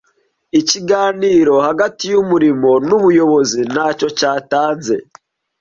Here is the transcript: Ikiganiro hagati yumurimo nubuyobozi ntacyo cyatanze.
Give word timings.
Ikiganiro 0.59 1.55
hagati 1.67 2.03
yumurimo 2.13 2.71
nubuyobozi 2.87 3.59
ntacyo 3.73 4.07
cyatanze. 4.19 4.95